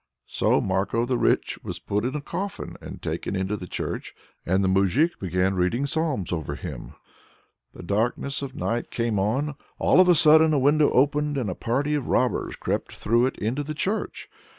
So 0.25 0.59
Marko 0.59 1.05
the 1.05 1.15
Rich 1.15 1.59
was 1.63 1.77
put 1.77 2.05
in 2.05 2.15
a 2.15 2.21
coffin 2.21 2.75
and 2.81 3.03
taken 3.03 3.35
into 3.35 3.55
the 3.55 3.67
church, 3.67 4.15
and 4.47 4.63
the 4.63 4.67
moujik 4.67 5.19
began 5.19 5.53
reading 5.53 5.85
psalms 5.85 6.31
over 6.33 6.55
him. 6.55 6.95
The 7.75 7.83
darkness 7.83 8.41
of 8.41 8.55
night 8.55 8.89
came 8.89 9.19
on. 9.19 9.53
All 9.77 9.99
of 10.01 10.09
a 10.09 10.15
sudden 10.15 10.53
a 10.55 10.57
window 10.57 10.89
opened, 10.89 11.37
and 11.37 11.51
a 11.51 11.53
party 11.53 11.93
of 11.93 12.07
robbers 12.07 12.55
crept 12.55 12.93
through 12.93 13.27
it 13.27 13.37
into 13.37 13.61
the 13.61 13.75
church. 13.75 14.27